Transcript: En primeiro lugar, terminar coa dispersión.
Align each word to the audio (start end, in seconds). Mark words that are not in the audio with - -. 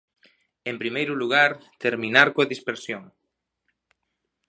En 0.69 0.75
primeiro 0.81 1.13
lugar, 1.21 1.51
terminar 1.83 2.27
coa 2.33 2.49
dispersión. 2.53 3.03